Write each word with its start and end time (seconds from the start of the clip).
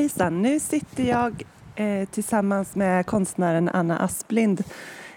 Hejsan, 0.00 0.42
nu 0.42 0.60
sitter 0.60 1.04
jag 1.04 1.42
eh, 1.74 2.08
tillsammans 2.08 2.76
med 2.76 3.06
konstnären 3.06 3.68
Anna 3.68 3.98
Asplind 3.98 4.64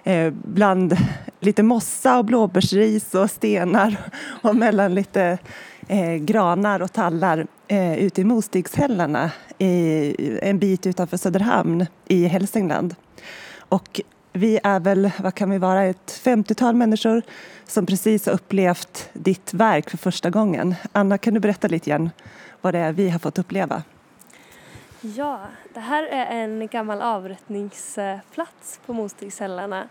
eh, 0.04 0.34
bland 0.44 0.98
lite 1.39 1.63
mossa 1.63 2.18
och 2.18 2.25
blåbärsris 2.25 3.16
och 3.16 3.30
stenar 3.30 3.98
och 4.41 4.55
mellan 4.55 4.96
lite 4.96 5.38
eh, 5.88 6.14
granar 6.14 6.80
och 6.80 6.93
tallar 6.93 7.48
eh, 7.68 7.93
ute 7.93 8.21
i 8.21 8.23
Mostigshällarna 8.23 9.32
i, 9.57 10.39
en 10.41 10.59
bit 10.59 10.88
utanför 10.88 11.18
Söderhamn 11.18 11.86
i 12.07 12.25
Hälsingland. 12.25 12.95
Och 13.57 14.02
vi 14.34 14.59
är 14.63 14.79
väl, 14.79 15.11
vad 15.20 15.36
kan 15.36 15.50
vi 15.50 15.57
vara, 15.57 15.84
ett 15.84 16.21
50-tal 16.23 16.75
människor 16.75 17.21
som 17.68 17.86
precis 17.86 18.25
har 18.25 18.34
upplevt 18.34 19.09
ditt 19.13 19.54
verk 19.54 19.89
för 19.89 19.97
första 19.97 20.29
gången. 20.29 20.75
Anna, 20.91 21.18
kan 21.18 21.34
du 21.34 21.39
berätta 21.39 21.68
lite 21.68 21.89
grann 21.89 22.09
vad 22.61 22.73
det 22.73 22.79
är 22.79 22.93
vi 22.93 23.09
har 23.09 23.20
fått 23.20 23.39
uppleva? 23.39 23.84
Ja, 25.05 25.39
det 25.73 25.80
här 25.80 26.03
är 26.03 26.25
en 26.25 26.67
gammal 26.67 27.02
avrättningsplats 27.02 28.80
på 28.85 28.94
Mostigshällarna 28.94 29.88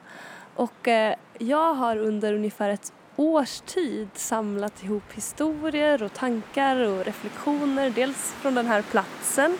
och 0.55 0.89
eh, 0.89 1.15
jag 1.39 1.75
har 1.75 1.97
under 1.97 2.34
ungefär 2.34 2.70
ett 2.70 2.93
års 3.17 3.61
tid 3.61 4.09
samlat 4.15 4.84
ihop 4.84 5.12
historier 5.12 6.03
och 6.03 6.12
tankar 6.12 6.77
och 6.77 7.05
reflektioner 7.05 7.91
dels 7.91 8.33
från 8.33 8.55
den 8.55 8.67
här 8.67 8.83
platsen 8.83 9.59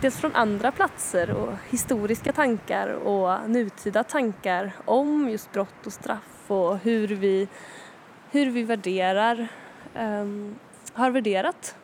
dels 0.00 0.16
från 0.16 0.34
andra 0.34 0.72
platser 0.72 1.30
och 1.30 1.52
historiska 1.68 2.32
tankar 2.32 2.88
och 2.88 3.50
nutida 3.50 4.04
tankar 4.04 4.72
om 4.84 5.28
just 5.28 5.52
brott 5.52 5.86
och 5.86 5.92
straff 5.92 6.44
och 6.50 6.78
hur 6.78 7.08
vi, 7.08 7.48
hur 8.30 8.50
vi 8.50 8.62
värderar, 8.62 9.48
um, 9.98 10.58
har 10.92 11.10
värderat 11.10 11.74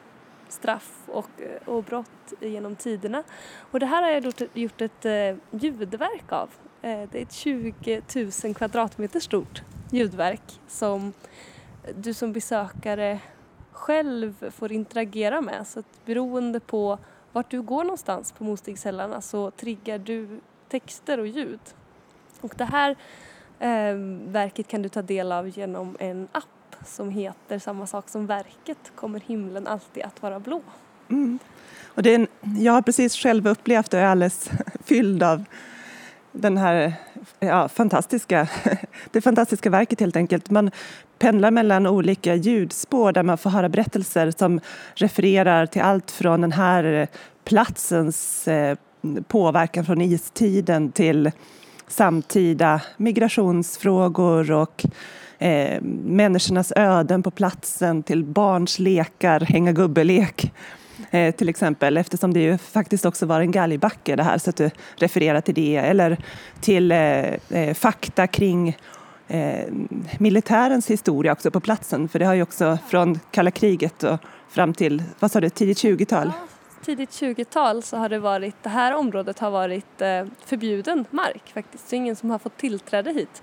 straff 0.55 1.03
och, 1.07 1.31
och 1.65 1.85
brott 1.85 2.33
genom 2.41 2.77
tiderna. 2.77 3.23
Och 3.71 3.81
det 3.81 3.87
här 3.87 4.03
har 4.03 4.11
jag 4.11 4.51
gjort, 4.55 4.81
ett 4.81 5.05
eh, 5.05 5.37
ljudverk 5.51 6.33
av. 6.33 6.51
Eh, 6.83 7.09
det 7.11 7.19
är 7.19 7.23
ett 7.23 7.33
20 7.33 8.03
000 8.45 8.55
kvadratmeter 8.55 9.21
stort 9.21 9.63
ljudverk 9.91 10.61
som 10.67 11.13
du 11.97 12.15
som 12.15 12.33
besökare 12.33 13.21
själv 13.73 14.51
får 14.51 14.73
interagera 14.73 15.41
med. 15.41 15.67
Så 15.67 15.79
att 15.79 16.05
beroende 16.05 16.61
på 16.61 16.99
vart 17.33 17.51
du 17.51 17.63
går 17.63 17.85
någonstans 17.85 18.33
på 18.33 18.45
Mostigshällarna 18.45 19.21
så 19.21 19.51
triggar 19.51 19.99
du 19.99 20.41
texter 20.69 21.21
och 21.21 21.27
ljud. 21.27 21.61
Och 22.41 22.55
det 22.57 22.65
här 22.65 22.91
eh, 23.59 23.95
verket 24.27 24.69
kan 24.69 24.83
du 24.83 24.89
ta 24.89 25.03
del 25.03 25.33
av 25.33 25.59
genom 25.59 25.97
en 26.01 26.29
app 26.33 26.45
som 26.87 27.11
heter 27.11 27.59
samma 27.59 27.87
sak 27.87 28.09
som 28.09 28.27
verket 28.27 28.79
Kommer 28.95 29.21
himlen 29.21 29.67
alltid 29.67 30.03
att 30.03 30.23
vara 30.23 30.41
blå? 30.41 30.61
Mm. 31.09 31.39
Och 31.85 32.03
det 32.03 32.15
en, 32.15 32.27
jag 32.59 32.73
har 32.73 32.83
precis 32.83 33.17
själv 33.17 33.49
upplevt 33.49 33.95
och 33.95 34.01
är 34.01 34.07
alldeles 34.07 34.51
fylld 34.85 35.23
av 35.23 35.45
den 36.33 36.57
här 36.57 36.95
ja, 37.41 37.69
fantastiska, 37.69 38.49
det 39.11 39.21
fantastiska 39.21 39.71
verket 39.71 40.01
helt 40.01 40.17
enkelt. 40.17 40.51
Man 40.51 40.71
pendlar 41.19 41.51
mellan 41.51 41.87
olika 41.87 42.35
ljudspår 42.35 43.13
där 43.13 43.23
man 43.23 43.39
får 43.39 43.51
höra 43.51 43.69
berättelser 43.69 44.31
som 44.31 44.61
refererar 44.95 45.67
till 45.67 45.83
allt 45.83 46.11
från 46.11 46.41
den 46.41 46.53
här 46.53 47.09
platsens 47.45 48.49
eh, 48.49 48.79
påverkan 49.29 49.85
från 49.85 50.01
istiden 50.01 50.93
till 50.93 51.31
samtida 51.89 52.81
migrationsfrågor 52.97 54.53
och 54.53 54.85
eh, 55.45 55.81
människornas 56.05 56.73
öden 56.77 57.23
på 57.23 57.31
platsen 57.31 58.03
till 58.03 58.25
barns 58.25 58.79
lekar, 58.79 59.41
hänga 59.41 59.73
gubbelek 59.73 60.53
eh, 61.11 61.35
till 61.35 61.49
exempel 61.49 61.97
eftersom 61.97 62.35
det 62.35 62.41
ju 62.41 62.59
faktiskt 62.59 63.05
också 63.05 63.27
var 63.27 63.41
en 63.41 63.51
galgbacke 63.51 64.17
det 64.17 64.23
här 64.23 64.39
så 64.39 64.51
att 64.51 64.57
du 64.57 64.71
refererar 64.97 65.41
till 65.41 65.55
det 65.55 65.77
eller 65.77 66.17
till 66.61 66.93
eh, 66.93 66.99
eh, 67.51 67.75
fakta 67.75 68.27
kring 68.27 68.77
eh, 69.29 69.65
militärens 70.19 70.91
historia 70.91 71.33
också 71.33 71.51
på 71.51 71.61
platsen 71.61 72.09
för 72.09 72.19
det 72.19 72.25
har 72.25 72.35
ju 72.35 72.43
också 72.43 72.79
från 72.89 73.21
kalla 73.31 73.51
kriget 73.51 74.03
och 74.03 74.19
fram 74.49 74.75
till, 74.75 75.03
vad 75.21 75.31
sa 75.31 75.41
du, 75.41 75.51
tidigt 75.51 75.79
20-tal? 75.79 76.33
Ja, 76.37 76.47
tidigt 76.85 77.11
20-tal 77.11 77.83
så 77.83 77.97
har 77.97 78.09
det 78.09 78.19
varit, 78.19 78.55
det 78.63 78.69
här 78.69 78.95
området 78.95 79.39
har 79.39 79.51
varit 79.51 80.01
eh, 80.01 80.27
förbjuden 80.45 81.05
mark 81.11 81.51
faktiskt, 81.55 81.89
så 81.89 81.97
ingen 81.97 82.17
som 82.17 82.31
har 82.31 82.39
fått 82.39 82.57
tillträde 82.57 83.13
hit. 83.13 83.43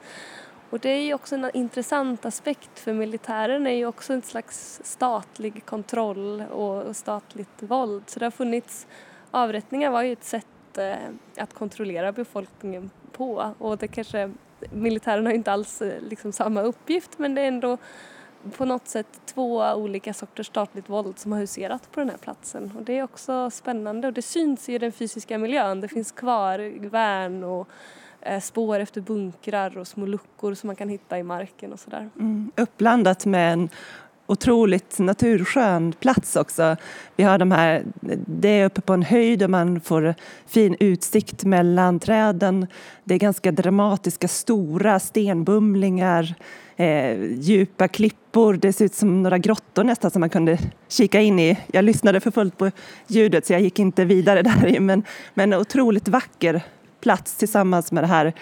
Och 0.72 0.80
det 0.80 0.90
är 0.90 1.02
ju 1.02 1.14
också 1.14 1.36
en 1.36 1.52
intressant 1.54 2.26
aspekt 2.26 2.80
för 2.80 2.94
militären 2.94 3.68
är 3.68 3.72
ju 3.72 3.86
också 3.86 4.14
en 4.14 4.22
slags 4.22 4.82
statlig 4.84 5.66
kontroll 5.66 6.42
och 6.42 6.96
statligt 6.96 7.64
våld. 7.64 8.04
Så 8.08 8.20
det 8.20 8.26
har 8.26 8.32
funnits, 8.32 8.88
avrättningar 9.32 9.92
var 9.92 10.02
ju 10.02 10.14
ett 10.14 10.24
sätt 10.24 10.78
eh, 10.78 10.96
att 11.38 11.54
kontrollera 11.54 12.12
befolkningen 12.12 12.90
på 13.12 13.54
och 13.58 13.78
det 13.78 13.88
kanske, 13.88 14.32
militären 14.72 15.26
har 15.26 15.32
ju 15.32 15.38
inte 15.38 15.52
alls 15.52 15.82
eh, 15.82 16.02
liksom 16.02 16.32
samma 16.32 16.62
uppgift 16.62 17.20
men 17.20 17.36
det 17.36 17.42
är 17.42 17.48
ändå 17.48 17.78
på 18.58 18.66
något 18.66 18.88
sätt 18.88 19.22
två 19.26 19.58
olika 19.58 20.14
sorters 20.14 20.48
statligt 20.48 20.90
våld 20.90 21.20
som 21.20 21.32
har 21.32 21.40
huserat 21.40 21.92
på 21.92 22.00
den 22.00 22.10
här 22.10 22.18
platsen. 22.18 22.72
Och 22.78 22.84
det 22.84 22.98
är 22.98 23.04
också 23.04 23.50
spännande 23.50 24.08
och 24.08 24.14
det 24.14 24.22
syns 24.22 24.70
i 24.70 24.78
den 24.78 24.92
fysiska 24.92 25.38
miljön. 25.38 25.82
Det 25.82 25.88
finns 25.88 26.12
kvar 26.12 26.90
värn 26.90 27.44
och 27.44 27.68
Eh, 28.22 28.40
spår 28.40 28.80
efter 28.80 29.02
bunkrar 29.02 29.78
och 29.78 29.88
små 29.88 30.06
luckor 30.06 30.54
som 30.54 30.68
man 30.68 30.76
kan 30.76 30.90
hitta 30.90 31.20
i 31.20 31.24
marken 31.24 31.74
och 31.74 31.80
sådär. 31.80 32.10
Mm, 32.20 32.52
uppblandat 32.56 33.26
med 33.26 33.54
en 33.54 33.70
otroligt 34.32 35.00
naturskön 35.00 35.94
plats 35.94 36.36
också. 36.36 36.76
Vi 37.16 37.24
har 37.24 37.38
de 37.38 37.52
här, 37.52 37.84
det 38.26 38.50
är 38.50 38.66
uppe 38.66 38.82
på 38.82 38.94
en 38.94 39.04
höjd 39.04 39.44
och 39.44 39.50
man 39.50 39.82
får 39.82 40.16
fin 40.48 40.76
utsikt 40.80 41.44
mellan 41.44 42.00
träden. 42.00 42.68
Det 43.04 43.16
är 43.16 43.20
ganska 43.20 43.52
dramatiska 43.52 44.28
stora 44.28 45.00
stenbumlingar, 45.00 46.36
eh, 46.76 47.24
djupa 47.24 47.88
klippor. 47.88 48.54
Det 48.54 48.74
ser 48.74 48.86
ut 48.86 48.94
som 48.94 49.24
några 49.24 49.38
grottor 49.38 49.84
nästan 49.84 50.12
som 50.12 50.20
man 50.20 50.30
kunde 50.30 50.58
kika 50.88 51.22
in 51.22 51.40
i. 51.40 51.60
Jag 51.74 51.86
lyssnade 51.86 52.20
för 52.20 52.32
fullt 52.32 52.58
på 52.58 52.72
ljudet 53.08 53.46
så 53.46 53.54
jag 53.54 53.62
gick 53.62 53.80
inte 53.80 54.06
vidare 54.06 54.42
där 54.42 54.80
men, 54.80 55.04
men 55.34 55.54
otroligt 55.54 56.08
vacker 56.08 56.62
plats 57.02 57.36
tillsammans 57.36 57.92
med 57.92 58.04
det 58.04 58.08
här 58.08 58.34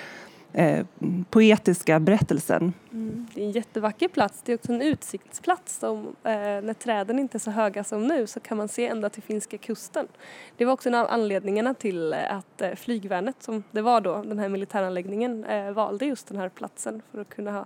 eh, 0.53 0.85
poetiska 1.29 1.99
berättelsen. 1.99 2.73
Mm, 2.91 3.27
det 3.33 3.41
är 3.41 3.45
en 3.45 3.51
jättevacker 3.51 4.07
plats. 4.07 4.41
Det 4.45 4.51
är 4.51 4.57
också 4.57 4.73
en 4.73 4.81
utsiktsplats. 4.81 5.79
Som, 5.79 6.15
eh, 6.23 6.31
när 6.31 6.73
träden 6.73 7.19
inte 7.19 7.37
är 7.37 7.39
så 7.39 7.51
höga 7.51 7.83
som 7.83 8.07
nu 8.07 8.27
så 8.27 8.39
kan 8.39 8.57
man 8.57 8.67
se 8.67 8.87
ända 8.87 9.09
till 9.09 9.23
finska 9.23 9.57
kusten. 9.57 10.07
Det 10.57 10.65
var 10.65 10.73
också 10.73 10.89
en 10.89 10.95
av 10.95 11.07
anledningarna 11.07 11.73
till 11.73 12.13
att 12.13 12.61
eh, 12.61 12.75
flygvärnet, 12.75 13.35
som 13.39 13.63
det 13.71 13.81
var 13.81 14.01
då, 14.01 14.23
den 14.23 14.39
här 14.39 14.49
militäranläggningen, 14.49 15.43
eh, 15.43 15.71
valde 15.71 16.05
just 16.05 16.27
den 16.27 16.37
här 16.37 16.49
platsen 16.49 17.01
för 17.11 17.21
att 17.21 17.29
kunna, 17.29 17.51
ha, 17.51 17.65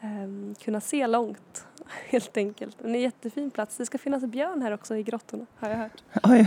ehm, 0.00 0.54
kunna 0.64 0.80
se 0.80 1.06
långt 1.06 1.64
helt 2.08 2.36
enkelt. 2.36 2.76
Det 2.78 2.84
är 2.84 2.94
en 2.94 3.00
jättefin 3.00 3.50
plats. 3.50 3.76
Det 3.76 3.86
ska 3.86 3.98
finnas 3.98 4.24
björn 4.24 4.62
här 4.62 4.72
också 4.72 4.96
i 4.96 5.02
grottorna 5.02 5.46
har 5.58 5.70
jag 5.70 5.76
hört. 5.76 6.02
Oj, 6.22 6.46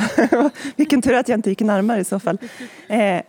vilken 0.75 1.01
tur 1.01 1.13
att 1.13 1.29
jag 1.29 1.38
inte 1.38 1.50
gick 1.50 1.62
närmare 1.62 2.00
i 2.00 2.03
så 2.03 2.19
fall. 2.19 2.38
Eh, 2.88 3.22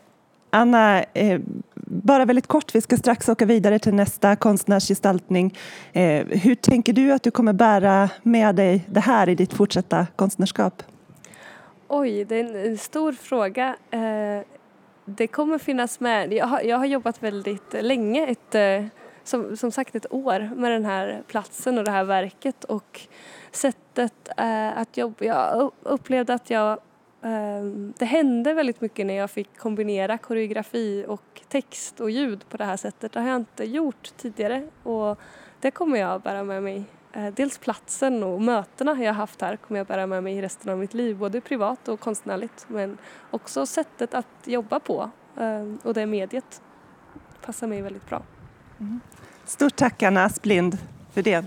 Anna, 0.54 1.03
eh, 1.03 1.41
bara 1.87 2.25
väldigt 2.25 2.47
kort, 2.47 2.75
vi 2.75 2.81
ska 2.81 2.97
strax 2.97 3.28
åka 3.28 3.47
vidare 3.47 3.78
till 3.78 3.94
nästa 3.94 4.37
konstnärsgestaltning. 4.37 5.59
Eh, 5.92 6.26
hur 6.26 6.54
tänker 6.54 6.92
du 6.92 7.12
att 7.12 7.22
du 7.22 7.31
kommer 7.31 7.53
bära 7.53 8.10
med 8.22 8.54
dig 8.54 8.84
det 8.88 9.00
här 9.00 9.28
i 9.28 9.34
ditt 9.34 9.53
fortsatta 9.53 10.06
konstnärskap? 10.16 10.82
Oj, 11.88 12.25
det 12.25 12.41
är 12.41 12.66
en 12.66 12.78
stor 12.78 13.12
fråga. 13.12 13.76
Eh, 13.91 14.00
det 15.04 15.26
kommer 15.26 15.59
finnas 15.59 16.00
med. 16.00 16.32
Jag 16.32 16.47
har, 16.47 16.60
jag 16.60 16.78
har 16.78 16.86
jobbat 16.86 17.22
väldigt 17.22 17.75
länge, 17.81 18.26
ett, 18.26 18.54
eh, 18.54 18.84
som, 19.25 19.56
som 19.56 19.71
sagt 19.71 19.94
ett 19.94 20.12
år 20.12 20.50
med 20.56 20.71
den 20.71 20.84
här 20.84 21.22
platsen 21.26 21.78
och 21.78 21.84
det 21.84 21.91
här 21.91 22.04
verket 22.04 22.65
och 22.65 23.00
sättet 23.53 24.28
eh, 24.36 24.78
att 24.78 24.97
jobba. 24.97 25.25
Jag 25.25 25.71
upplevde 25.82 26.34
att 26.34 26.50
jag 26.50 26.78
Ehm, 27.24 27.92
det 27.98 28.04
hände 28.04 28.54
väldigt 28.54 28.80
mycket 28.80 29.06
när 29.06 29.15
jag 29.15 29.30
fick 29.30 29.59
kombinera 29.59 30.18
koreografi 30.18 31.04
och 31.09 31.42
text 31.48 32.00
och 32.00 32.10
ljud 32.10 32.48
på 32.48 32.56
det 32.56 32.65
här 32.65 32.76
sättet. 32.76 33.12
Det 33.12 33.21
har 33.21 33.28
jag 33.28 33.36
inte 33.36 33.65
gjort 33.65 34.12
tidigare 34.16 34.68
och 34.82 35.18
det 35.60 35.71
kommer 35.71 35.98
jag 35.98 36.21
bära 36.21 36.44
med 36.44 36.62
mig. 36.62 36.84
Eh, 37.12 37.34
dels 37.34 37.59
platsen 37.59 38.22
och 38.22 38.42
mötena 38.42 39.04
jag 39.04 39.15
haft 39.15 39.41
här 39.41 39.56
kommer 39.56 39.80
jag 39.80 39.86
bära 39.86 40.06
med 40.06 40.22
mig 40.22 40.42
resten 40.42 40.72
av 40.72 40.78
mitt 40.78 40.94
liv, 40.94 41.16
både 41.16 41.41
privat 41.41 41.88
och 41.88 42.00
konstnärligt. 42.00 42.66
Men 42.68 42.98
också 43.30 43.66
sättet 43.66 44.15
att 44.15 44.26
jobba 44.44 44.80
på 44.80 45.10
ehm, 45.36 45.78
och 45.82 45.94
det 45.94 46.06
mediet 46.06 46.62
passar 47.42 47.66
mig 47.66 47.82
väldigt 47.82 48.09
bra. 48.09 48.22
Mm. 48.80 49.00
Stort 49.44 49.76
tack 49.76 50.03
Anna 50.03 50.24
Asplind 50.24 50.78
för 51.12 51.22
det. 51.22 51.44